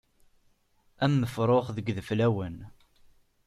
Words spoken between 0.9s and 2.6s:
Am ufrux deg yideflawen.